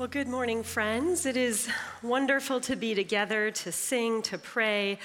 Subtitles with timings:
[0.00, 1.26] Well, good morning, friends.
[1.26, 1.68] It is
[2.02, 4.98] wonderful to be together, to sing, to pray,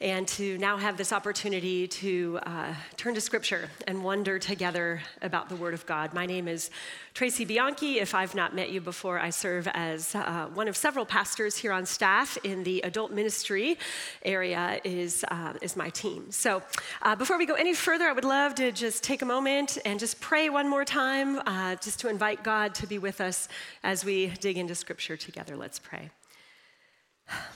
[0.00, 5.48] and to now have this opportunity to uh, turn to Scripture and wonder together about
[5.48, 6.12] the Word of God.
[6.12, 6.70] My name is
[7.14, 8.00] Tracey Bianchi.
[8.00, 11.72] If I've not met you before, I serve as uh, one of several pastors here
[11.72, 13.78] on staff in the adult ministry
[14.24, 14.80] area.
[14.84, 16.30] Is uh, is my team.
[16.30, 16.62] So,
[17.02, 20.00] uh, before we go any further, I would love to just take a moment and
[20.00, 23.48] just pray one more time, uh, just to invite God to be with us
[23.84, 25.56] as we dig into Scripture together.
[25.56, 26.10] Let's pray.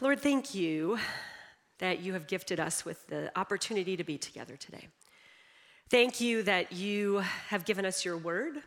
[0.01, 0.99] Lord, thank you
[1.79, 4.89] that you have gifted us with the opportunity to be together today.
[5.91, 8.63] Thank you that you have given us your word,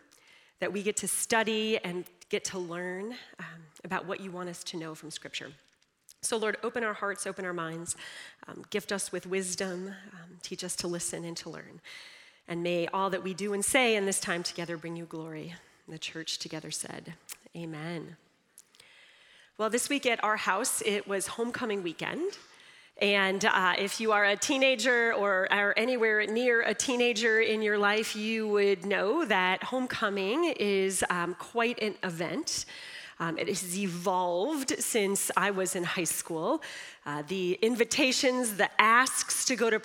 [0.60, 3.46] that we get to study and get to learn um,
[3.84, 5.52] about what you want us to know from Scripture.
[6.24, 7.96] So, Lord, open our hearts, open our minds,
[8.48, 11.82] um, gift us with wisdom, um, teach us to listen and to learn.
[12.48, 15.56] And may all that we do and say in this time together bring you glory.
[15.88, 17.14] The church together said,
[17.56, 18.18] Amen.
[19.58, 22.38] Well, this week at our house, it was homecoming weekend.
[22.98, 27.78] And uh, if you are a teenager or are anywhere near a teenager in your
[27.78, 32.66] life, you would know that homecoming is um, quite an event.
[33.20, 36.64] Um, it has evolved since I was in high school.
[37.06, 39.80] Uh, the invitations, the asks to go to,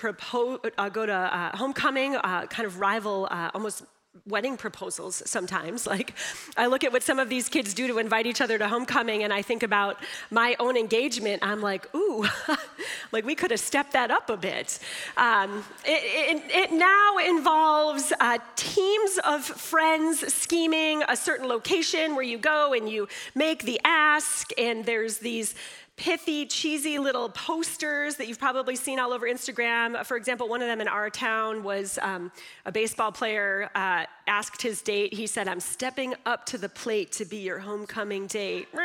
[0.79, 3.83] uh, go to uh, homecoming uh, kind of rival uh, almost
[4.27, 5.87] wedding proposals sometimes.
[5.97, 6.15] Like,
[6.59, 9.23] I look at what some of these kids do to invite each other to homecoming,
[9.23, 9.99] and I think about
[10.31, 11.43] my own engagement.
[11.43, 12.27] I'm like, ooh,
[13.13, 14.79] like we could have stepped that up a bit.
[15.17, 22.25] Um, it, it, it, now involves uh, teams of friends scheming a certain location where
[22.25, 25.55] you go and you make the ask, and there's these
[25.97, 30.05] pithy, cheesy little posters that you've probably seen all over Instagram.
[30.05, 32.31] For example, one of them in our town was um,
[32.67, 35.15] a baseball player uh, asked his date.
[35.15, 38.69] He said, I'm stepping up to the plate to be your homecoming date.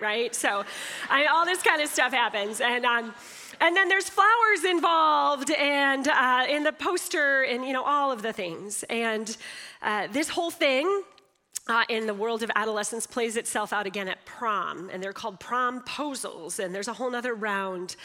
[0.00, 0.34] Right?
[0.34, 0.64] So
[1.10, 2.60] I, all this kind of stuff happens.
[2.60, 3.14] And, um,
[3.60, 8.22] and then there's flowers involved and uh, in the poster and, you know, all of
[8.22, 8.84] the things.
[8.88, 9.36] And
[9.82, 11.02] uh, this whole thing
[11.68, 15.40] uh, in the world of adolescence plays itself out again at prom, and they're called
[15.40, 17.96] promposals, and there's a whole other round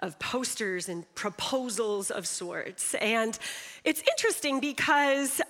[0.00, 2.94] of posters and proposals of sorts.
[2.94, 3.38] And
[3.84, 5.40] it's interesting because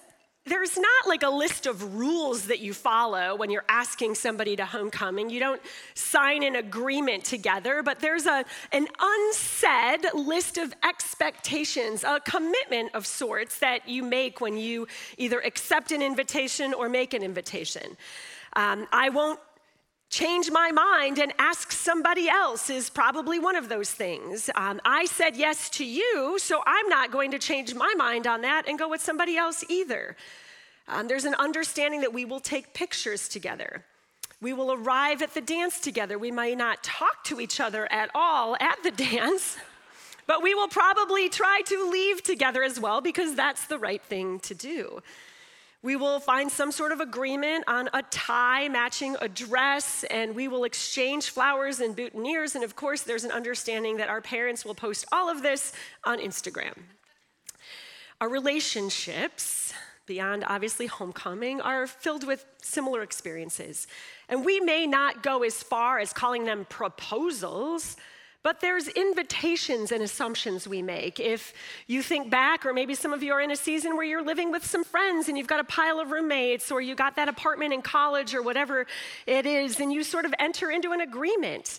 [0.48, 4.64] there's not like a list of rules that you follow when you're asking somebody to
[4.64, 5.30] homecoming.
[5.30, 5.62] You don't
[5.94, 13.06] sign an agreement together, but there's a, an unsaid list of expectations, a commitment of
[13.06, 17.96] sorts that you make when you either accept an invitation or make an invitation.
[18.54, 19.38] Um, I won't
[20.10, 24.48] change my mind and ask somebody else is probably one of those things.
[24.54, 28.40] Um, I said yes to you, so I'm not going to change my mind on
[28.42, 30.16] that and go with somebody else either.
[30.88, 33.84] Um, there's an understanding that we will take pictures together.
[34.40, 36.18] We will arrive at the dance together.
[36.18, 39.58] We may not talk to each other at all at the dance,
[40.26, 44.38] but we will probably try to leave together as well because that's the right thing
[44.40, 45.02] to do.
[45.80, 50.48] We will find some sort of agreement on a tie matching a dress, and we
[50.48, 52.56] will exchange flowers and boutonnieres.
[52.56, 55.72] And of course, there's an understanding that our parents will post all of this
[56.02, 56.74] on Instagram.
[58.20, 59.72] Our relationships,
[60.04, 63.86] beyond obviously homecoming, are filled with similar experiences.
[64.28, 67.96] And we may not go as far as calling them proposals
[68.42, 71.18] but there's invitations and assumptions we make.
[71.18, 71.52] If
[71.86, 74.50] you think back, or maybe some of you are in a season where you're living
[74.50, 77.74] with some friends and you've got a pile of roommates, or you got that apartment
[77.74, 78.86] in college, or whatever
[79.26, 81.78] it is, and you sort of enter into an agreement.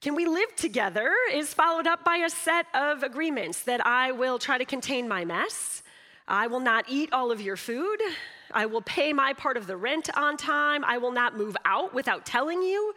[0.00, 1.10] Can we live together?
[1.32, 5.24] Is followed up by a set of agreements that I will try to contain my
[5.24, 5.82] mess.
[6.28, 8.00] I will not eat all of your food.
[8.52, 10.84] I will pay my part of the rent on time.
[10.84, 12.94] I will not move out without telling you.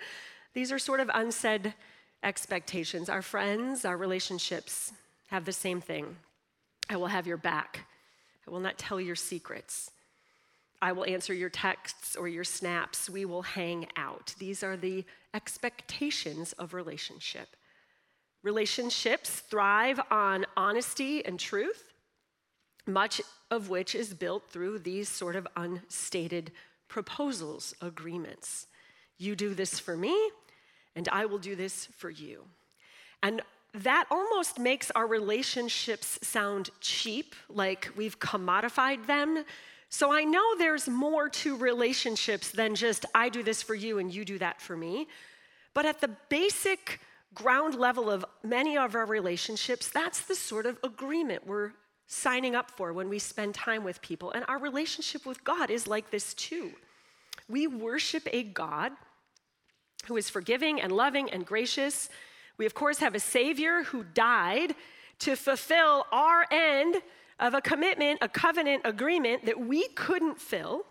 [0.53, 1.73] These are sort of unsaid
[2.23, 3.09] expectations.
[3.09, 4.91] Our friends, our relationships
[5.27, 6.17] have the same thing.
[6.89, 7.87] I will have your back.
[8.47, 9.91] I will not tell your secrets.
[10.81, 13.09] I will answer your texts or your snaps.
[13.09, 14.33] We will hang out.
[14.37, 15.03] These are the
[15.33, 17.55] expectations of relationship.
[18.43, 21.91] Relationships thrive on honesty and truth,
[22.85, 23.19] much
[23.51, 26.51] of which is built through these sort of unstated
[26.87, 28.67] proposals, agreements.
[29.17, 30.15] You do this for me,
[30.97, 32.43] and I will do this for you.
[33.21, 33.41] And
[33.73, 39.45] that almost makes our relationships sound cheap, like we've commodified them.
[39.89, 44.11] So I know there's more to relationships than just I do this for you and
[44.11, 45.07] you do that for me.
[45.75, 46.99] But at the basic
[47.35, 51.73] ground level of many of our relationships, that's the sort of agreement we're
[52.07, 54.31] signing up for when we spend time with people.
[54.31, 56.71] And our relationship with God is like this too.
[57.47, 58.93] We worship a God
[60.05, 62.09] who is forgiving and loving and gracious.
[62.57, 64.75] We, of course, have a Savior who died
[65.19, 66.97] to fulfill our end
[67.39, 70.85] of a commitment, a covenant agreement that we couldn't fill.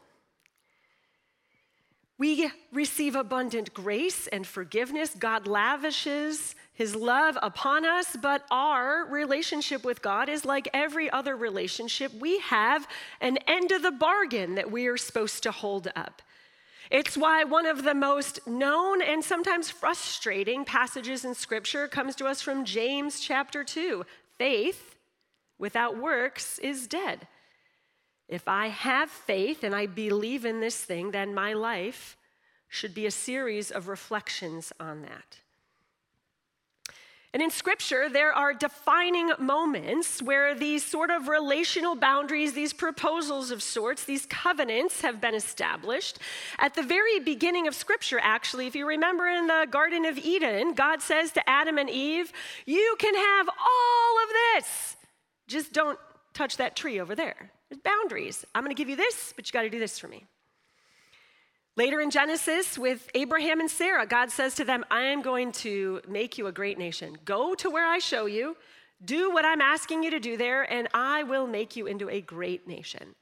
[2.19, 5.15] We receive abundant grace and forgiveness.
[5.19, 11.37] God lavishes his love upon us, but our relationship with God is like every other
[11.37, 12.13] relationship.
[12.15, 12.87] We have
[13.21, 16.23] an end of the bargain that we are supposed to hold up.
[16.91, 22.27] It's why one of the most known and sometimes frustrating passages in Scripture comes to
[22.27, 24.05] us from James chapter 2.
[24.39, 24.97] Faith
[25.59, 27.27] without works is dead.
[28.29, 32.17] If I have faith and I believe in this thing, then my life
[32.69, 35.39] should be a series of reflections on that.
[37.37, 43.51] And in scripture, there are defining moments where these sort of relational boundaries, these proposals
[43.51, 46.19] of sorts, these covenants have been established.
[46.59, 50.73] At the very beginning of scripture, actually, if you remember in the Garden of Eden,
[50.73, 52.33] God says to Adam and Eve,
[52.65, 54.97] You can have all of this,
[55.47, 55.99] just don't
[56.33, 57.51] touch that tree over there.
[57.69, 58.47] There's boundaries.
[58.55, 60.25] I'm going to give you this, but you got to do this for me.
[61.77, 66.01] Later in Genesis, with Abraham and Sarah, God says to them, I am going to
[66.09, 67.19] make you a great nation.
[67.27, 68.57] Go to where I show you,
[69.05, 72.23] do what I'm asking you to do there, and I will make you into a
[72.23, 73.15] great nation.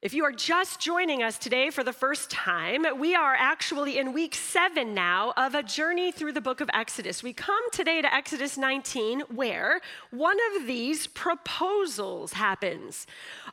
[0.00, 4.12] If you are just joining us today for the first time, we are actually in
[4.12, 7.24] week seven now of a journey through the book of Exodus.
[7.24, 9.80] We come today to Exodus 19, where
[10.12, 13.08] one of these proposals happens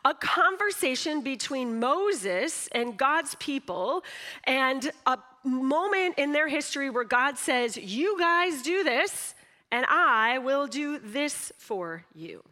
[0.05, 4.03] a conversation between Moses and God's people,
[4.43, 9.33] and a moment in their history where God says, You guys do this,
[9.71, 12.43] and I will do this for you.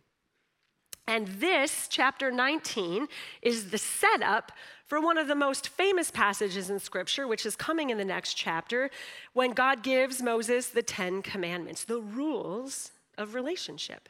[1.07, 3.07] And this, chapter 19,
[3.41, 4.51] is the setup
[4.85, 8.35] for one of the most famous passages in Scripture, which is coming in the next
[8.35, 8.89] chapter,
[9.33, 14.07] when God gives Moses the Ten Commandments, the rules of relationship.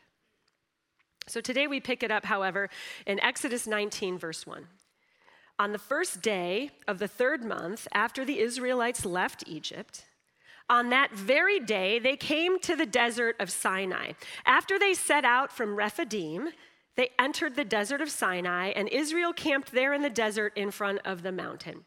[1.27, 2.69] So today we pick it up, however,
[3.07, 4.67] in Exodus 19, verse 1.
[5.57, 10.05] On the first day of the third month after the Israelites left Egypt,
[10.69, 14.13] on that very day they came to the desert of Sinai.
[14.45, 16.49] After they set out from Rephidim,
[16.95, 20.99] they entered the desert of Sinai, and Israel camped there in the desert in front
[21.05, 21.85] of the mountain.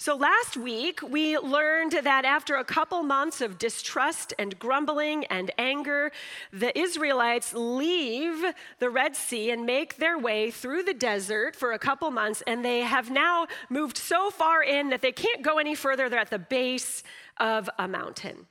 [0.00, 5.50] So, last week, we learned that after a couple months of distrust and grumbling and
[5.58, 6.12] anger,
[6.52, 8.44] the Israelites leave
[8.78, 12.64] the Red Sea and make their way through the desert for a couple months, and
[12.64, 16.08] they have now moved so far in that they can't go any further.
[16.08, 17.02] They're at the base
[17.38, 18.46] of a mountain.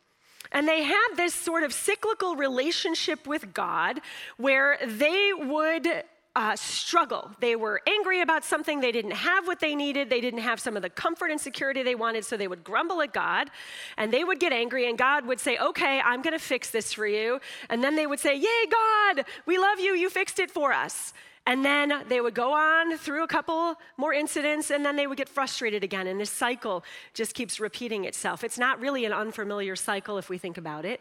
[0.52, 4.02] And they had this sort of cyclical relationship with God
[4.38, 6.04] where they would
[6.38, 7.32] uh, struggle.
[7.40, 10.76] They were angry about something, they didn't have what they needed, they didn't have some
[10.76, 13.50] of the comfort and security they wanted, so they would grumble at God
[13.98, 17.08] and they would get angry, and God would say, Okay, I'm gonna fix this for
[17.08, 17.40] you.
[17.72, 21.12] And then they would say, Yay, God, we love you, you fixed it for us.
[21.48, 25.18] And then they would go on through a couple more incidents, and then they would
[25.18, 26.06] get frustrated again.
[26.06, 26.84] And this cycle
[27.14, 28.44] just keeps repeating itself.
[28.44, 31.00] It's not really an unfamiliar cycle if we think about it.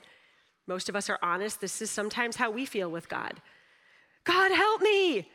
[0.68, 1.60] Most of us are honest.
[1.60, 3.40] This is sometimes how we feel with God
[4.22, 5.28] God, help me.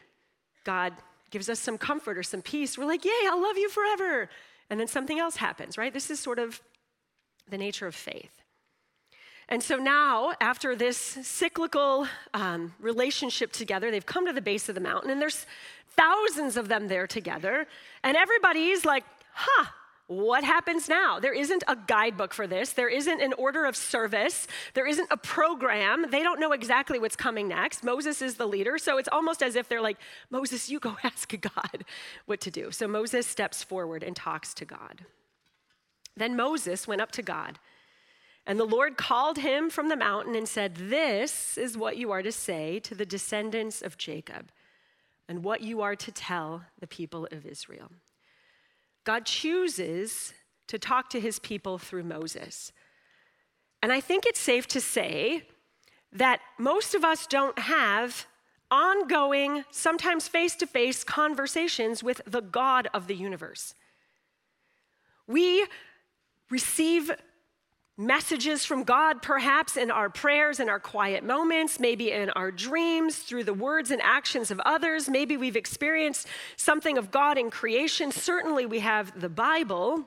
[0.64, 0.94] God
[1.30, 2.78] gives us some comfort or some peace.
[2.78, 4.30] We're like, Yay, I'll love you forever.
[4.70, 5.94] And then something else happens, right?
[5.94, 6.62] This is sort of
[7.50, 8.41] the nature of faith.
[9.52, 14.76] And so now, after this cyclical um, relationship together, they've come to the base of
[14.76, 15.46] the mountain, and there's
[15.98, 17.68] thousands of them there together,
[18.02, 19.04] and everybody's like,
[19.34, 19.66] huh,
[20.08, 21.20] what happens now?
[21.20, 22.72] There isn't a guidebook for this.
[22.72, 24.48] There isn't an order of service.
[24.74, 26.10] There isn't a program.
[26.10, 27.84] They don't know exactly what's coming next.
[27.84, 29.98] Moses is the leader, so it's almost as if they're like,
[30.30, 31.84] Moses, you go ask God
[32.26, 32.72] what to do.
[32.72, 35.04] So Moses steps forward and talks to God.
[36.16, 37.60] Then Moses went up to God
[38.46, 42.24] and the Lord called him from the mountain and said, This is what you are
[42.24, 44.52] to say to the descendants of Jacob,
[45.28, 47.92] and what you are to tell the people of Israel.
[49.04, 50.34] God chooses
[50.68, 52.72] to talk to his people through Moses.
[53.84, 55.44] And I think it's safe to say
[56.14, 58.26] that most of us don't have
[58.70, 63.74] ongoing, sometimes face to face conversations with the God of the universe.
[65.28, 65.66] We
[66.50, 67.12] receive
[67.98, 73.18] messages from God, perhaps in our prayers, in our quiet moments, maybe in our dreams,
[73.18, 75.10] through the words and actions of others.
[75.10, 78.12] Maybe we've experienced something of God in creation.
[78.12, 80.06] Certainly, we have the Bible.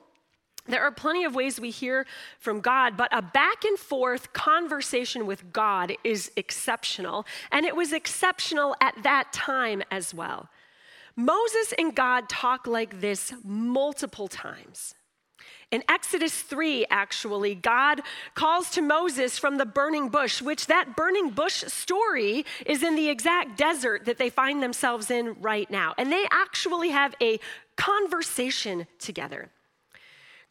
[0.67, 2.07] There are plenty of ways we hear
[2.39, 7.93] from God, but a back and forth conversation with God is exceptional, and it was
[7.93, 10.49] exceptional at that time as well.
[11.15, 14.95] Moses and God talk like this multiple times.
[15.75, 17.99] In Exodus 3, actually, God
[18.33, 23.09] calls to Moses from the burning bush, which that burning bush story is in the
[23.09, 25.93] exact desert that they find themselves in right now.
[25.97, 27.41] And they actually have a
[27.75, 29.49] conversation together.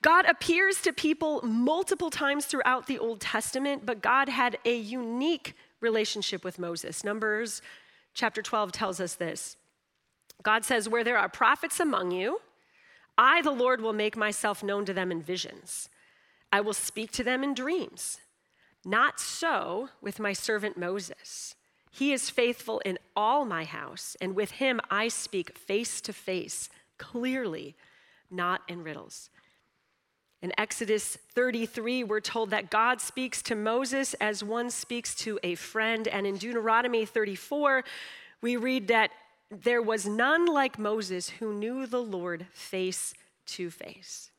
[0.02, 5.54] God appears to people multiple times throughout the Old Testament, but God had a unique
[5.80, 7.02] relationship with Moses.
[7.02, 7.62] Numbers
[8.12, 9.56] chapter 12 tells us this
[10.42, 12.42] God says, Where there are prophets among you,
[13.16, 15.88] I, the Lord, will make myself known to them in visions.
[16.52, 18.18] I will speak to them in dreams.
[18.84, 21.54] Not so with my servant Moses.
[21.90, 26.68] He is faithful in all my house, and with him I speak face to face,
[26.98, 27.76] clearly,
[28.30, 29.30] not in riddles.
[30.42, 35.54] In Exodus 33, we're told that God speaks to Moses as one speaks to a
[35.54, 36.06] friend.
[36.06, 37.82] And in Deuteronomy 34,
[38.42, 39.10] we read that
[39.62, 43.14] there was none like Moses who knew the Lord face
[43.46, 44.30] to face.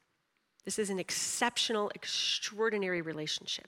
[0.65, 3.67] This is an exceptional, extraordinary relationship.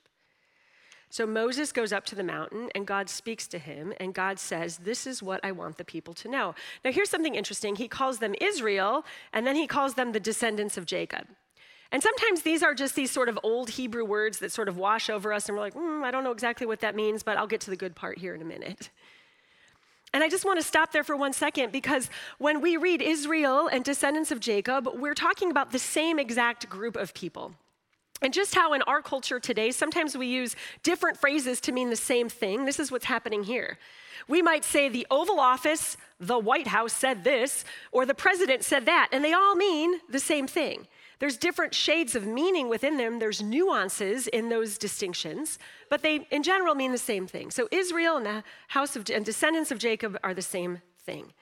[1.09, 4.77] So Moses goes up to the mountain and God speaks to him, and God says,
[4.77, 6.53] This is what I want the people to know.
[6.83, 7.75] Now, here's something interesting.
[7.75, 11.27] He calls them Israel, and then he calls them the descendants of Jacob.
[11.91, 15.09] And sometimes these are just these sort of old Hebrew words that sort of wash
[15.09, 17.47] over us, and we're like, mm, I don't know exactly what that means, but I'll
[17.47, 18.89] get to the good part here in a minute.
[20.13, 23.67] And I just want to stop there for one second because when we read Israel
[23.67, 27.53] and descendants of Jacob, we're talking about the same exact group of people.
[28.21, 31.95] And just how in our culture today, sometimes we use different phrases to mean the
[31.95, 33.77] same thing, this is what's happening here.
[34.27, 38.85] We might say the Oval Office, the White House said this, or the president said
[38.87, 40.87] that, and they all mean the same thing.
[41.19, 45.57] There's different shades of meaning within them, there's nuances in those distinctions,
[45.89, 47.49] but they, in general, mean the same thing.
[47.49, 51.33] So Israel and the house of and descendants of Jacob are the same thing.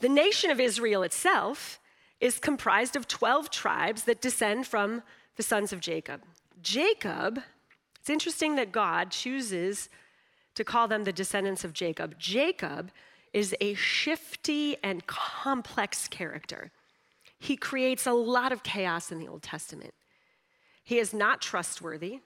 [0.00, 1.78] The nation of Israel itself
[2.20, 5.02] is comprised of 12 tribes that descend from
[5.36, 6.22] the sons of Jacob.
[6.60, 7.40] Jacob,
[8.00, 9.88] it's interesting that God chooses
[10.56, 12.18] to call them the descendants of Jacob.
[12.18, 12.90] Jacob
[13.32, 16.70] is a shifty and complex character
[17.42, 19.92] he creates a lot of chaos in the Old Testament.
[20.84, 22.20] He is not trustworthy.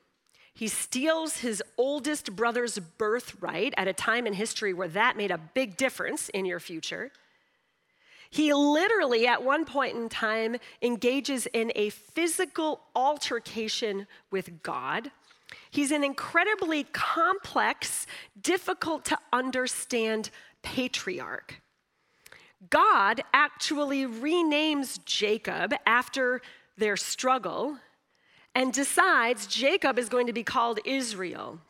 [0.52, 5.38] He steals his oldest brother's birthright at a time in history where that made a
[5.38, 7.12] big difference in your future.
[8.28, 15.10] He literally, at one point in time, engages in a physical altercation with God.
[15.70, 18.06] He's an incredibly complex,
[18.38, 20.28] difficult to understand
[20.62, 21.62] patriarch.
[22.70, 26.40] God actually renames Jacob after
[26.76, 27.78] their struggle
[28.54, 31.60] and decides Jacob is going to be called Israel.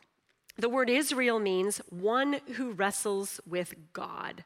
[0.57, 4.43] The word Israel means one who wrestles with God.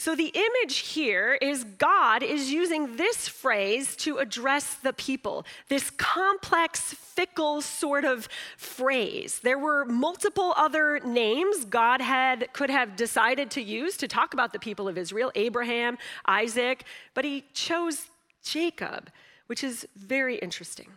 [0.00, 5.90] So the image here is God is using this phrase to address the people, this
[5.90, 9.40] complex, fickle sort of phrase.
[9.42, 14.52] There were multiple other names God had could have decided to use to talk about
[14.52, 18.06] the people of Israel, Abraham, Isaac, but he chose
[18.44, 19.10] Jacob,
[19.48, 20.90] which is very interesting.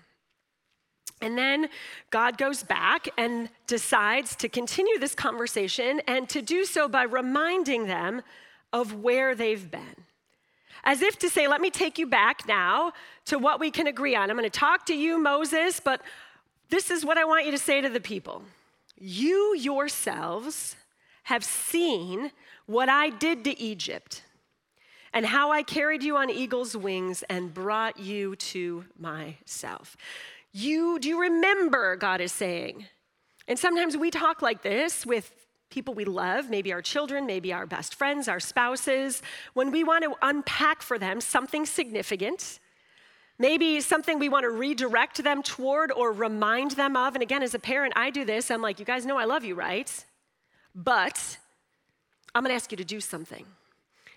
[1.24, 1.70] And then
[2.12, 7.88] God goes back and decides to continue this conversation and to do so by reminding
[7.88, 8.22] them
[8.74, 10.06] of where they've been.
[10.84, 12.94] As if to say, let me take you back now
[13.26, 14.30] to what we can agree on.
[14.30, 16.02] I'm going to talk to you, Moses, but
[16.70, 18.44] this is what I want you to say to the people.
[18.98, 20.76] You yourselves
[21.24, 22.32] have seen
[22.66, 24.24] what I did to Egypt
[25.14, 29.98] and how I carried you on eagle's wings and brought you to myself.
[30.54, 32.86] You, do you remember, God is saying?
[33.48, 35.32] And sometimes we talk like this with
[35.72, 39.22] people we love, maybe our children, maybe our best friends, our spouses,
[39.54, 42.60] when we want to unpack for them something significant,
[43.40, 47.16] maybe something we want to redirect them toward or remind them of.
[47.16, 48.52] And again, as a parent, I do this.
[48.52, 50.06] I'm like, you guys know I love you, right?
[50.76, 51.38] But
[52.36, 53.46] I'm going to ask you to do something.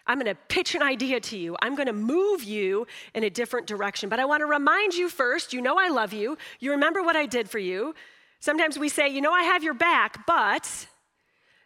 [0.06, 1.56] I'm going to pitch an idea to you.
[1.62, 4.08] I'm going to move you in a different direction.
[4.10, 6.36] But I want to remind you first you know I love you.
[6.60, 7.94] You remember what I did for you.
[8.40, 10.86] Sometimes we say, you know, I have your back, but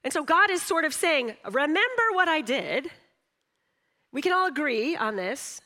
[0.04, 2.90] and so God is sort of saying, Remember what I did.
[4.12, 5.60] We can all agree on this.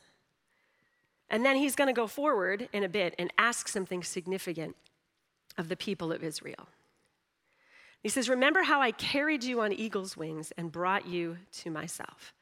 [1.31, 4.77] And then he's going to go forward in a bit and ask something significant
[5.57, 6.69] of the people of Israel.
[8.03, 12.35] He says, Remember how I carried you on eagle's wings and brought you to myself.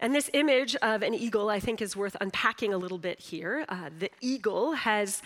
[0.00, 3.64] And this image of an eagle, I think, is worth unpacking a little bit here.
[3.68, 5.22] Uh, the eagle has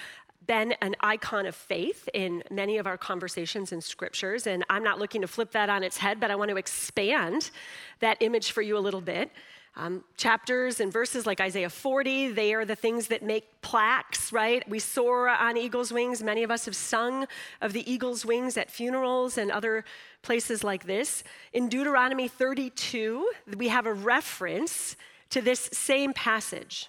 [0.48, 4.48] been an icon of faith in many of our conversations in scriptures.
[4.48, 7.52] And I'm not looking to flip that on its head, but I want to expand
[8.00, 9.30] that image for you a little bit.
[9.76, 14.68] Um, chapters and verses like Isaiah 40, they are the things that make plaques, right?
[14.68, 16.20] We soar on eagle's wings.
[16.20, 17.28] Many of us have sung
[17.60, 19.84] of the eagle's wings at funerals and other
[20.22, 21.22] places like this.
[21.52, 24.96] In Deuteronomy 32, we have a reference
[25.30, 26.88] to this same passage.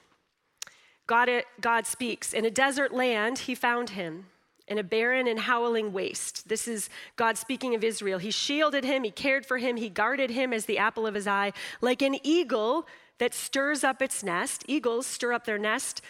[1.09, 1.27] God,
[1.59, 4.27] God speaks In a desert land, he found him
[4.67, 6.47] in a barren and howling waste.
[6.47, 8.19] This is God speaking of Israel.
[8.19, 11.25] He shielded him, he cared for him, he guarded him as the apple of his
[11.25, 11.51] eye.
[11.81, 12.85] Like an eagle
[13.17, 16.03] that stirs up its nest, eagles stir up their nest,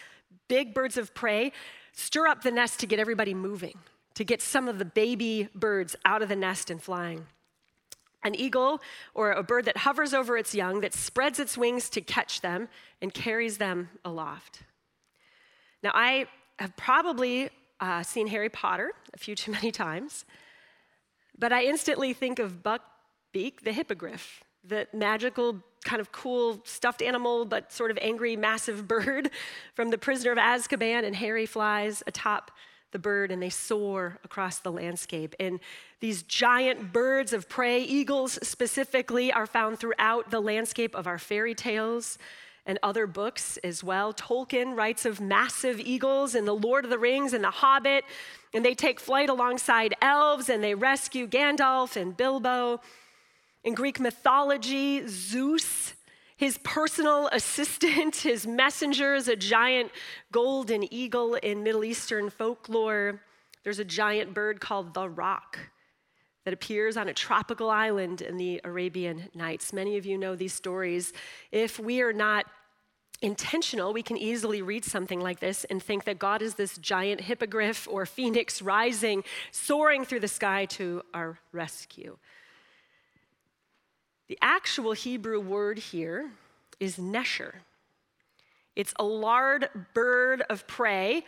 [0.48, 1.52] big birds of prey
[1.94, 3.78] stir up the nest to get everybody moving,
[4.14, 7.26] to get some of the baby birds out of the nest and flying.
[8.22, 8.82] An eagle,
[9.14, 12.68] or a bird that hovers over its young, that spreads its wings to catch them
[13.00, 14.62] and carries them aloft.
[15.82, 16.26] Now, I
[16.58, 20.24] have probably uh, seen Harry Potter a few too many times,
[21.38, 27.46] but I instantly think of Buckbeak, the hippogriff, the magical, kind of cool stuffed animal,
[27.46, 29.30] but sort of angry, massive bird
[29.74, 32.50] from The Prisoner of Azkaban, and Harry flies atop
[32.92, 35.34] the bird and they soar across the landscape.
[35.38, 35.60] And
[36.00, 41.54] these giant birds of prey, eagles specifically, are found throughout the landscape of our fairy
[41.54, 42.18] tales
[42.70, 44.14] and other books as well.
[44.14, 48.04] Tolkien writes of massive eagles in The Lord of the Rings and The Hobbit,
[48.54, 52.80] and they take flight alongside elves and they rescue Gandalf and Bilbo.
[53.64, 55.94] In Greek mythology, Zeus,
[56.36, 59.90] his personal assistant, his messenger is a giant
[60.30, 63.20] golden eagle in Middle Eastern folklore.
[63.64, 65.58] There's a giant bird called the roc
[66.44, 69.72] that appears on a tropical island in the Arabian Nights.
[69.72, 71.12] Many of you know these stories.
[71.50, 72.46] If we are not
[73.22, 77.22] intentional, we can easily read something like this and think that God is this giant
[77.22, 82.16] hippogriff or phoenix rising, soaring through the sky to our rescue.
[84.28, 86.30] The actual Hebrew word here
[86.78, 87.54] is nesher.
[88.76, 91.24] It's a large bird of prey,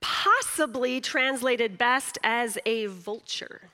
[0.00, 3.70] possibly translated best as a vulture.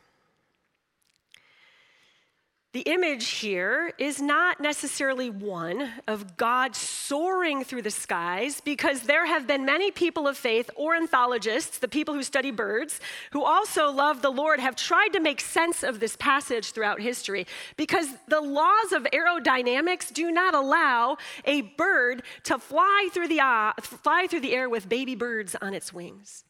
[2.73, 9.27] The image here is not necessarily one of God soaring through the skies, because there
[9.27, 13.01] have been many people of faith, or ornithologists, the people who study birds,
[13.33, 17.45] who also love the Lord, have tried to make sense of this passage throughout history,
[17.77, 23.73] because the laws of aerodynamics do not allow a bird to fly through the, uh,
[23.81, 26.45] fly through the air with baby birds on its wings.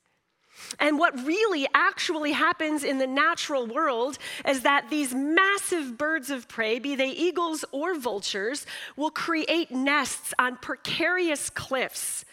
[0.79, 6.49] And what really actually happens in the natural world is that these massive birds of
[6.49, 12.25] prey, be they eagles or vultures, will create nests on precarious cliffs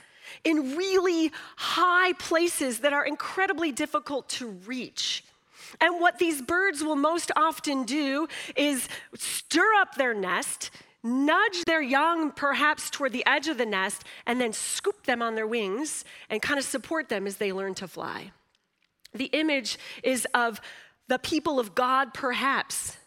[0.43, 5.23] in really high places that are incredibly difficult to reach.
[5.81, 10.71] And what these birds will most often do is stir up their nest,
[11.07, 15.35] nudge their young perhaps toward the edge of the nest, and then scoop them on
[15.35, 18.31] their wings and kind of support them as they learn to fly.
[19.13, 20.61] The image is of
[21.07, 22.97] the people of God, perhaps,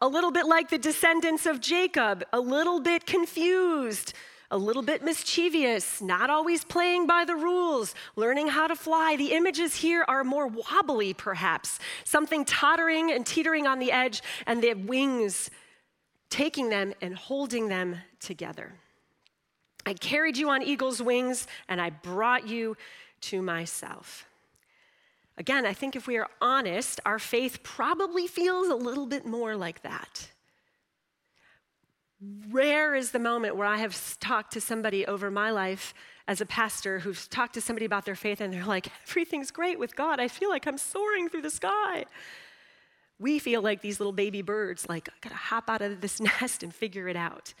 [0.00, 4.14] a little bit like the descendants of Jacob, a little bit confused,
[4.50, 9.16] a little bit mischievous, not always playing by the rules, learning how to fly.
[9.16, 14.62] The images here are more wobbly, perhaps, something tottering and teetering on the edge, and
[14.62, 15.50] the wings
[16.30, 18.72] taking them and holding them together.
[19.86, 22.76] I carried you on eagle's wings, and I brought you
[23.22, 24.26] to myself.
[25.38, 29.56] Again, I think if we are honest, our faith probably feels a little bit more
[29.56, 30.28] like that.
[32.50, 35.94] Rare is the moment where I have talked to somebody over my life
[36.26, 39.78] as a pastor who's talked to somebody about their faith and they're like, everything's great
[39.78, 40.18] with God.
[40.18, 42.04] I feel like I'm soaring through the sky
[43.18, 46.62] we feel like these little baby birds, like, I gotta hop out of this nest
[46.62, 47.54] and figure it out.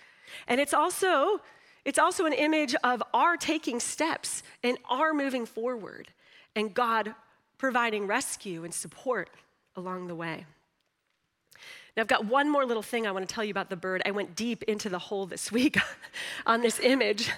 [0.46, 1.40] And it's also,
[1.84, 6.08] it's also an image of our taking steps and our moving forward
[6.54, 7.14] and God
[7.56, 9.30] providing rescue and support
[9.76, 10.46] along the way.
[11.96, 14.02] Now, I've got one more little thing I want to tell you about the bird.
[14.06, 15.76] I went deep into the hole this week
[16.46, 17.30] on this image.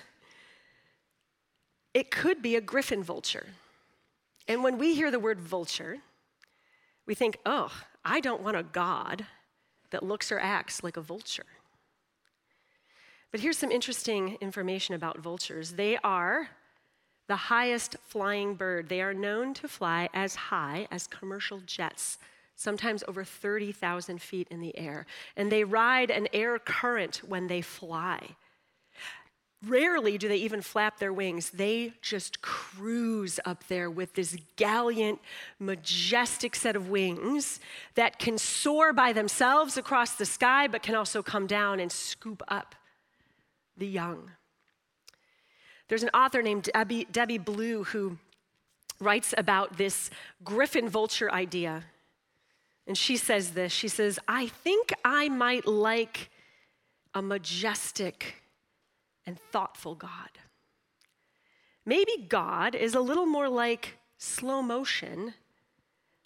[1.95, 3.47] It could be a griffin vulture.
[4.47, 5.99] And when we hear the word vulture,
[7.07, 7.73] we think, oh,
[8.05, 9.27] I don't want a God
[9.91, 11.47] that looks or acts like a vulture.
[13.31, 16.49] But here's some interesting information about vultures they are
[17.29, 18.89] the highest flying bird.
[18.89, 22.19] They are known to fly as high as commercial jets,
[22.57, 25.07] sometimes over 30,000 feet in the air.
[25.37, 28.35] And they ride an air current when they fly.
[29.67, 31.51] Rarely do they even flap their wings.
[31.51, 35.21] They just cruise up there with this gallant,
[35.59, 37.61] majestic set of wings
[37.95, 42.43] that can soar by themselves across the sky, but can also come down and scoop
[42.49, 42.75] up
[43.77, 44.31] the young.
[45.89, 48.17] There's an author named Debbie, Debbie Blue who
[48.99, 50.09] writes about this
[50.43, 51.85] griffin vulture idea.
[52.87, 56.31] And she says this She says, I think I might like
[57.13, 58.40] a majestic
[59.27, 60.31] and thoughtful God.
[61.87, 65.35] Maybe God is a little more like slow motion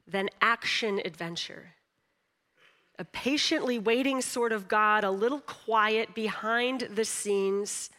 [0.06, 1.74] than action adventure.
[2.98, 7.90] A patiently waiting sort of God, a little quiet behind the scenes,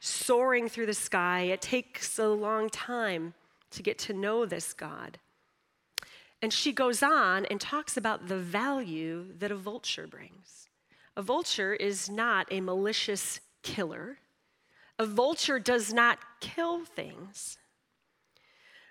[0.00, 1.42] soaring through the sky.
[1.42, 3.34] It takes a long time
[3.70, 5.18] to get to know this God.
[6.40, 10.68] And she goes on and talks about the value that a vulture brings.
[11.16, 14.18] A vulture is not a malicious killer.
[14.98, 17.58] A vulture does not kill things,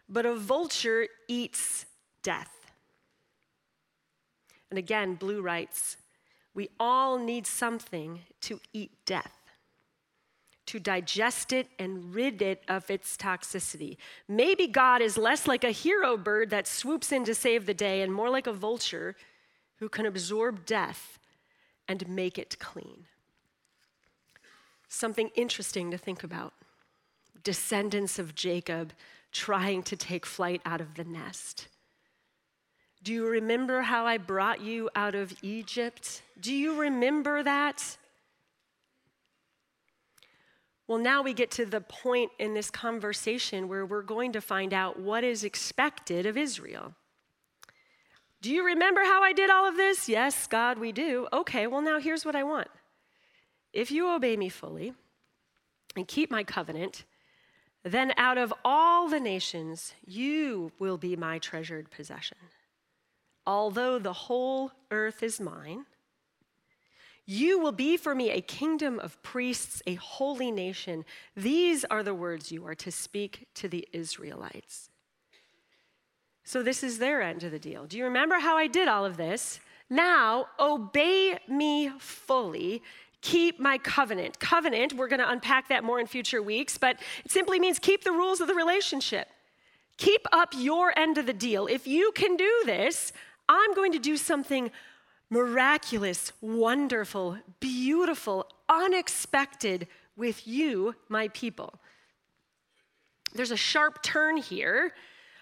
[0.09, 1.85] but a vulture eats
[2.23, 2.71] death.
[4.69, 5.97] And again, Blue writes,
[6.53, 9.41] we all need something to eat death
[10.71, 13.97] to digest it and rid it of its toxicity.
[14.29, 18.01] Maybe God is less like a hero bird that swoops in to save the day
[18.01, 19.17] and more like a vulture
[19.79, 21.19] who can absorb death
[21.89, 23.05] and make it clean.
[24.93, 26.51] Something interesting to think about
[27.45, 28.91] descendants of Jacob
[29.31, 31.69] trying to take flight out of the nest.
[33.01, 36.21] Do you remember how I brought you out of Egypt?
[36.41, 37.97] Do you remember that?
[40.87, 44.73] Well, now we get to the point in this conversation where we're going to find
[44.73, 46.93] out what is expected of Israel.
[48.41, 50.09] Do you remember how I did all of this?
[50.09, 51.29] Yes, God, we do.
[51.31, 52.67] Okay, well, now here's what I want.
[53.73, 54.93] If you obey me fully
[55.95, 57.05] and keep my covenant,
[57.83, 62.37] then out of all the nations, you will be my treasured possession.
[63.45, 65.85] Although the whole earth is mine,
[67.25, 71.05] you will be for me a kingdom of priests, a holy nation.
[71.35, 74.89] These are the words you are to speak to the Israelites.
[76.43, 77.85] So, this is their end of the deal.
[77.85, 79.59] Do you remember how I did all of this?
[79.89, 82.81] Now, obey me fully.
[83.21, 84.39] Keep my covenant.
[84.39, 88.03] Covenant, we're going to unpack that more in future weeks, but it simply means keep
[88.03, 89.27] the rules of the relationship.
[89.97, 91.67] Keep up your end of the deal.
[91.67, 93.13] If you can do this,
[93.47, 94.71] I'm going to do something
[95.29, 101.75] miraculous, wonderful, beautiful, unexpected with you, my people.
[103.33, 104.93] There's a sharp turn here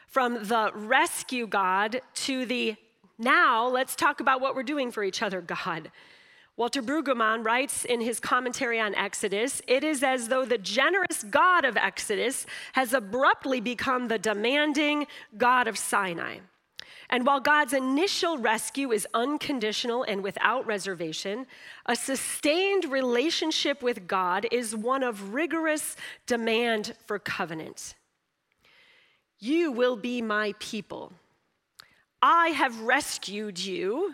[0.07, 2.75] from the rescue God to the
[3.17, 5.91] now let's talk about what we're doing for each other God.
[6.59, 11.63] Walter Brueggemann writes in his commentary on Exodus it is as though the generous God
[11.63, 16.39] of Exodus has abruptly become the demanding God of Sinai.
[17.09, 21.47] And while God's initial rescue is unconditional and without reservation,
[21.85, 25.95] a sustained relationship with God is one of rigorous
[26.27, 27.95] demand for covenant.
[29.39, 31.13] You will be my people.
[32.21, 34.13] I have rescued you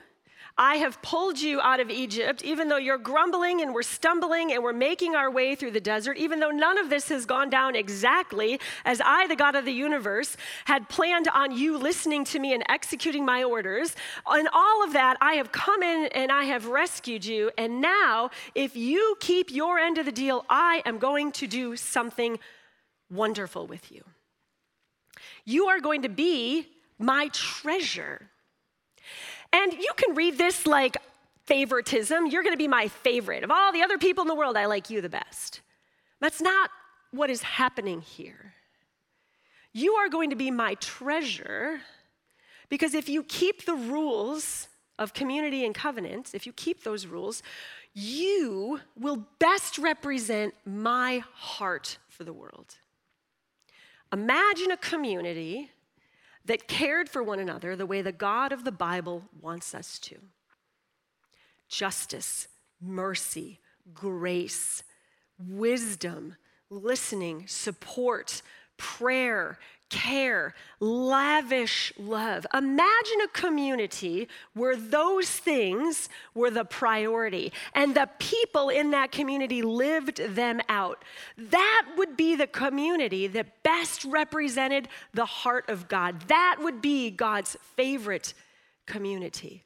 [0.57, 4.63] I have pulled you out of Egypt, even though you're grumbling and we're stumbling and
[4.63, 7.75] we're making our way through the desert, even though none of this has gone down
[7.75, 12.53] exactly as I, the God of the universe, had planned on you listening to me
[12.53, 13.97] and executing my orders.
[14.25, 17.51] And all of that, I have come in and I have rescued you.
[17.57, 21.75] And now, if you keep your end of the deal, I am going to do
[21.75, 22.39] something
[23.11, 24.03] wonderful with you.
[25.43, 28.29] You are going to be my treasure.
[29.55, 30.97] And you can read this like
[31.45, 32.27] favoritism.
[32.27, 33.43] You're going to be my favorite.
[33.43, 35.61] Of all the other people in the world, I like you the best.
[36.19, 36.69] That's not
[37.11, 38.53] what is happening here.
[39.71, 41.79] You are going to be my treasure
[42.67, 44.67] because if you keep the rules
[44.99, 47.41] of community and covenant, if you keep those rules,
[47.93, 52.75] you will best represent my heart for the world.
[54.11, 55.71] Imagine a community
[56.45, 60.15] that cared for one another the way the God of the Bible wants us to.
[61.67, 62.47] Justice,
[62.79, 63.59] mercy,
[63.93, 64.83] grace,
[65.39, 66.35] wisdom,
[66.69, 68.41] listening, support,
[68.77, 69.57] prayer,
[69.89, 72.45] care, lavish love.
[72.53, 79.61] Imagine a community where those things were the priority and the people in that community
[79.61, 81.03] lived them out.
[81.37, 86.21] That would be the community that best represented the heart of God.
[86.27, 88.33] That would be God's favorite
[88.85, 89.63] community.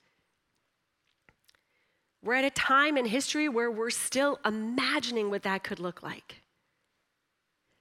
[2.22, 6.42] We're at a time in history where we're still imagining what that could look like.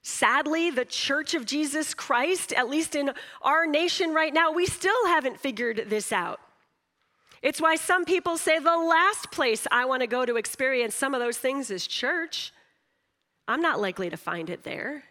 [0.03, 5.07] Sadly, the church of Jesus Christ, at least in our nation right now, we still
[5.07, 6.41] haven't figured this out.
[7.43, 11.15] It's why some people say the last place I want to go to experience some
[11.15, 12.53] of those things is church.
[13.47, 15.05] I'm not likely to find it there.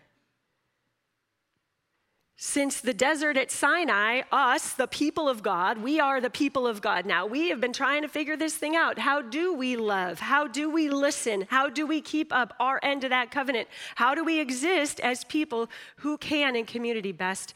[2.39, 6.83] Since the desert at Sinai, us, the people of God, we are the people of
[6.83, 7.25] God now.
[7.25, 8.99] We have been trying to figure this thing out.
[8.99, 10.19] How do we love?
[10.19, 11.47] How do we listen?
[11.49, 13.67] How do we keep up our end of that covenant?
[13.95, 17.55] How do we exist as people who can in community best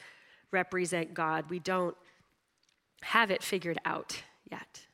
[0.49, 1.51] represent God?
[1.51, 1.95] We don't
[3.03, 4.87] have it figured out yet.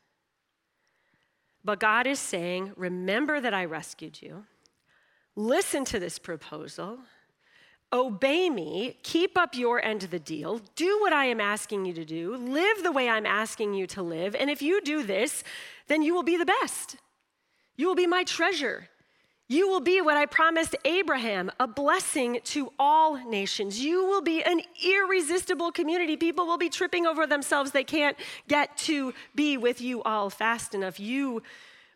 [1.63, 4.47] But God is saying, Remember that I rescued you.
[5.37, 6.99] Listen to this proposal
[7.93, 11.93] obey me, keep up your end of the deal, do what I am asking you
[11.93, 14.35] to do, live the way I'm asking you to live.
[14.35, 15.43] And if you do this,
[15.87, 16.97] then you will be the best.
[17.77, 18.89] You will be my treasure.
[19.49, 23.79] You will be what I promised Abraham, a blessing to all nations.
[23.79, 26.17] You will be an irresistible community.
[26.17, 27.71] People will be tripping over themselves.
[27.71, 28.17] They can't
[28.49, 30.99] get to be with you all fast enough.
[30.99, 31.43] You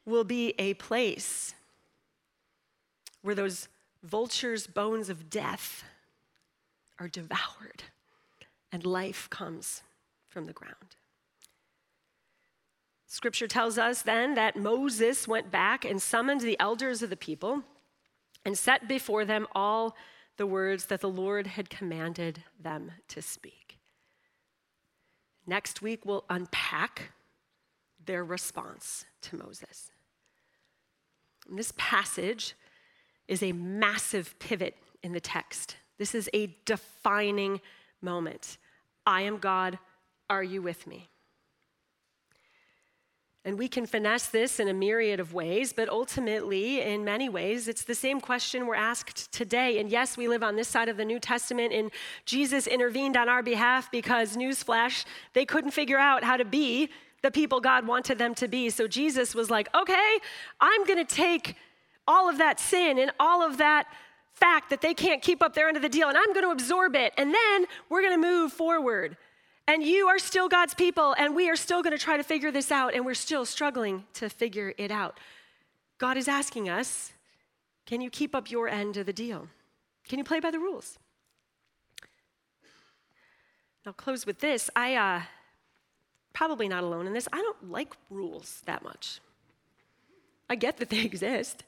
[0.06, 1.54] will be a place
[3.22, 3.68] where those
[4.04, 5.84] vultures' bones of death
[7.00, 7.84] are devoured,
[8.72, 9.84] and life comes
[10.28, 10.96] from the ground.
[13.08, 17.64] Scripture tells us then that Moses went back and summoned the elders of the people
[18.46, 19.96] and set before them all
[20.38, 23.78] the words that the Lord had commanded them to speak.
[25.46, 27.12] Next week, we'll unpack
[28.06, 29.92] their response to Moses.
[31.50, 32.56] In this passage
[33.32, 35.78] is a massive pivot in the text.
[35.98, 37.62] This is a defining
[38.02, 38.58] moment.
[39.06, 39.80] I am God.
[40.30, 41.08] Are you with me?
[43.46, 47.70] And we can finesse this in a myriad of ways, but ultimately, in many ways,
[47.70, 49.80] it's the same question we're asked today.
[49.80, 51.90] And yes, we live on this side of the New Testament, and
[52.26, 56.90] Jesus intervened on our behalf because, newsflash, they couldn't figure out how to be
[57.22, 58.70] the people God wanted them to be.
[58.70, 60.20] So Jesus was like, okay,
[60.60, 61.56] I'm gonna take
[62.12, 63.88] all of that sin and all of that
[64.34, 66.52] fact that they can't keep up their end of the deal, and I'm going to
[66.52, 69.16] absorb it, and then we're going to move forward.
[69.68, 72.52] And you are still God's people, and we are still going to try to figure
[72.52, 75.20] this out, and we're still struggling to figure it out.
[76.00, 77.14] God is asking us
[77.86, 79.48] can you keep up your end of the deal?
[80.08, 80.98] Can you play by the rules?
[83.86, 84.70] I'll close with this.
[84.76, 85.22] I, uh,
[86.32, 89.20] probably not alone in this, I don't like rules that much.
[90.50, 91.64] I get that they exist.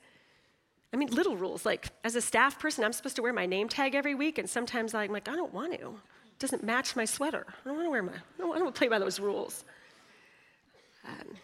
[0.93, 1.65] I mean, little rules.
[1.65, 4.47] Like, as a staff person, I'm supposed to wear my name tag every week, and
[4.47, 5.87] sometimes I'm like, I don't want to.
[5.87, 7.45] It doesn't match my sweater.
[7.49, 9.65] I don't want to wear my, I don't, want to play by those rules.
[11.05, 11.35] Um,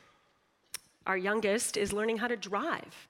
[1.08, 3.08] our youngest is learning how to drive.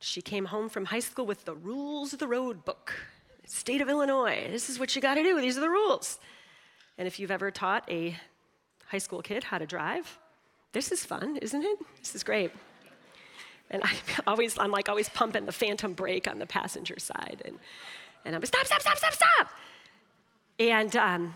[0.00, 2.92] She came home from high school with the rules of the road book.
[3.46, 6.18] State of Illinois, this is what you got to do, these are the rules.
[6.98, 8.16] And if you've ever taught a
[8.86, 10.18] high school kid how to drive,
[10.72, 11.78] this is fun, isn't it?
[12.00, 12.50] This is great.
[13.70, 13.92] And I
[14.26, 17.42] always, I'm like always pumping the phantom brake on the passenger side.
[17.44, 17.58] And,
[18.24, 19.50] and I'm like, stop, stop, stop, stop, stop.
[20.58, 21.34] And um,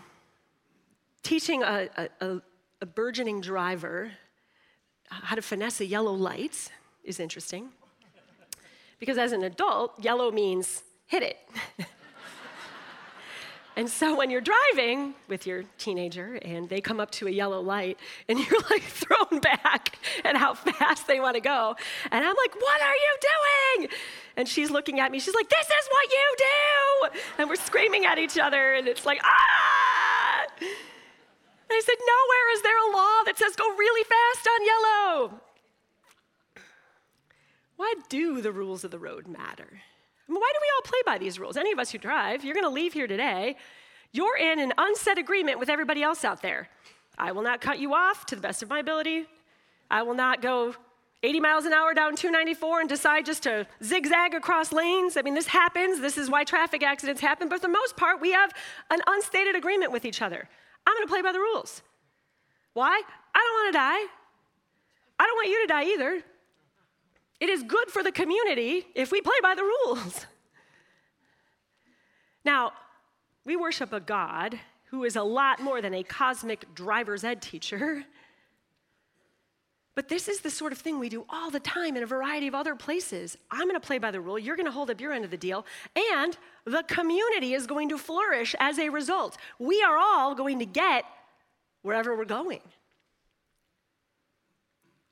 [1.23, 1.89] teaching a,
[2.21, 2.41] a,
[2.81, 4.11] a burgeoning driver
[5.09, 6.69] how to finesse a yellow light
[7.03, 7.69] is interesting.
[8.99, 11.37] Because as an adult, yellow means hit it.
[13.77, 17.61] And so when you're driving with your teenager and they come up to a yellow
[17.61, 21.75] light and you're like thrown back at how fast they want to go,
[22.11, 23.17] and I'm like, What are you
[23.77, 23.89] doing?
[24.35, 27.19] And she's looking at me, she's like, This is what you do.
[27.37, 30.47] And we're screaming at each other, and it's like, Ah!
[31.69, 35.41] I said, Nowhere is there a law that says go really fast on yellow.
[37.75, 39.81] Why do the rules of the road matter?
[40.27, 41.55] I mean, why do we all play by these rules?
[41.55, 43.55] Any of us who drive, you're going to leave here today.
[44.11, 46.69] You're in an unsaid agreement with everybody else out there.
[47.17, 49.25] I will not cut you off to the best of my ability.
[49.89, 50.75] I will not go
[51.23, 55.17] 80 miles an hour down 294 and decide just to zigzag across lanes.
[55.17, 55.99] I mean, this happens.
[55.99, 57.49] This is why traffic accidents happen.
[57.49, 58.53] But for the most part, we have
[58.91, 60.47] an unstated agreement with each other.
[60.85, 61.81] I'm going to play by the rules.
[62.73, 63.01] Why?
[63.35, 64.13] I don't want to die.
[65.19, 66.23] I don't want you to die either.
[67.39, 70.25] It is good for the community if we play by the rules.
[72.43, 72.71] Now,
[73.45, 78.05] we worship a God who is a lot more than a cosmic driver's ed teacher.
[79.95, 82.47] But this is the sort of thing we do all the time in a variety
[82.47, 83.35] of other places.
[83.49, 85.31] I'm going to play by the rule, you're going to hold up your end of
[85.31, 85.65] the deal,
[86.13, 89.37] and the community is going to flourish as a result.
[89.59, 91.03] We are all going to get
[91.81, 92.61] wherever we're going.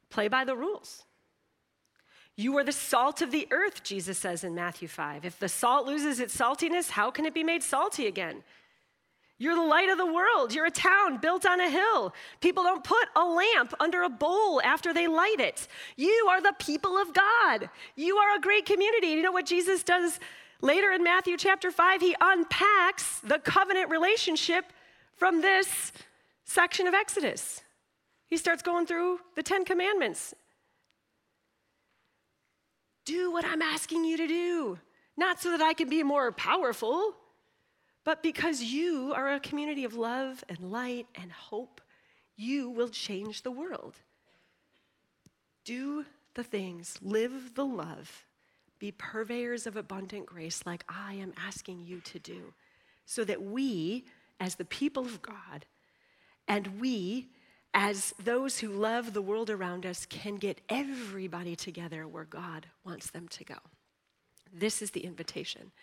[0.09, 1.03] Play by the rules.
[2.37, 5.23] You are the salt of the earth, Jesus says in Matthew 5.
[5.23, 8.43] If the salt loses its saltiness, how can it be made salty again?
[9.37, 10.53] You're the light of the world.
[10.53, 12.13] You're a town built on a hill.
[12.39, 15.67] People don't put a lamp under a bowl after they light it.
[15.97, 17.69] You are the people of God.
[17.95, 19.07] You are a great community.
[19.07, 20.19] You know what Jesus does
[20.61, 22.01] later in Matthew chapter 5?
[22.01, 24.71] He unpacks the covenant relationship
[25.17, 25.91] from this
[26.45, 27.61] section of Exodus.
[28.27, 30.33] He starts going through the Ten Commandments.
[33.05, 34.79] Do what I'm asking you to do,
[35.15, 37.15] not so that I can be more powerful
[38.05, 41.81] but because you are a community of love and light and hope,
[42.37, 43.95] you will change the world.
[45.65, 48.25] Do the things, live the love,
[48.77, 52.53] be purveyors of abundant grace like I am asking you to do,
[53.07, 54.05] so that we,
[54.39, 55.65] as the people of God,
[56.47, 57.29] and we,
[57.75, 63.11] as those who love the world around us, can get everybody together where God wants
[63.11, 63.55] them to go.
[64.57, 65.73] This is the invitation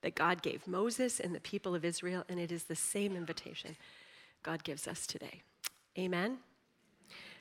[0.00, 3.76] that God gave Moses and the people of Israel, and it is the same invitation
[4.42, 5.42] God gives us today.
[5.98, 6.38] Amen.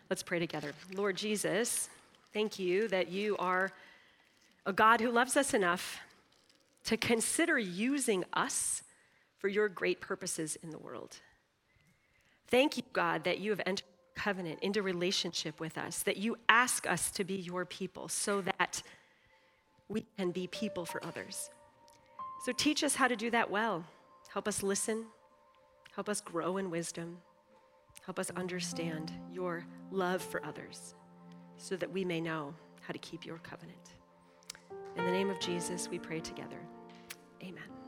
[0.09, 0.73] Let's pray together.
[0.93, 1.89] Lord Jesus,
[2.33, 3.71] thank you that you are
[4.65, 5.99] a God who loves us enough
[6.83, 8.83] to consider using us
[9.37, 11.15] for your great purposes in the world.
[12.49, 16.87] Thank you, God, that you have entered covenant into relationship with us, that you ask
[16.87, 18.81] us to be your people so that
[19.89, 21.49] we can be people for others.
[22.45, 23.85] So teach us how to do that well.
[24.33, 25.05] Help us listen.
[25.93, 27.17] Help us grow in wisdom.
[28.05, 30.95] Help us understand your love for others
[31.57, 33.93] so that we may know how to keep your covenant.
[34.97, 36.57] In the name of Jesus, we pray together.
[37.43, 37.80] Amen.